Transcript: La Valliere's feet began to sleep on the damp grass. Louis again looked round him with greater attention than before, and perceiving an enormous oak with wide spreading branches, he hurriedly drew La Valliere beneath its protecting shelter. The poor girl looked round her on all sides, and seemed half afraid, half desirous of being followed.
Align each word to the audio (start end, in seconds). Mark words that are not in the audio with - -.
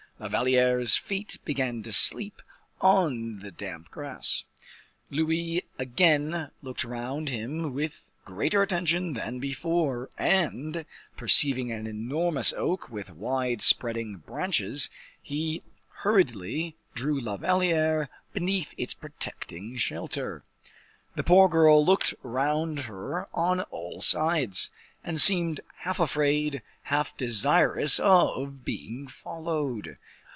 La 0.21 0.27
Valliere's 0.27 0.95
feet 0.95 1.39
began 1.45 1.81
to 1.81 1.91
sleep 1.91 2.43
on 2.79 3.39
the 3.39 3.49
damp 3.49 3.89
grass. 3.89 4.43
Louis 5.09 5.63
again 5.79 6.51
looked 6.61 6.83
round 6.83 7.29
him 7.29 7.73
with 7.73 8.05
greater 8.23 8.61
attention 8.61 9.13
than 9.13 9.39
before, 9.39 10.11
and 10.19 10.85
perceiving 11.17 11.71
an 11.71 11.87
enormous 11.87 12.53
oak 12.53 12.87
with 12.87 13.09
wide 13.09 13.63
spreading 13.63 14.17
branches, 14.17 14.91
he 15.23 15.63
hurriedly 16.03 16.75
drew 16.93 17.19
La 17.19 17.35
Valliere 17.37 18.07
beneath 18.31 18.75
its 18.77 18.93
protecting 18.93 19.75
shelter. 19.75 20.43
The 21.15 21.23
poor 21.23 21.49
girl 21.49 21.83
looked 21.83 22.13
round 22.21 22.81
her 22.81 23.27
on 23.35 23.61
all 23.61 24.01
sides, 24.03 24.69
and 25.03 25.19
seemed 25.19 25.61
half 25.77 25.99
afraid, 25.99 26.61
half 26.83 27.17
desirous 27.17 27.99
of 27.99 28.63
being 28.63 29.07
followed. 29.07 29.97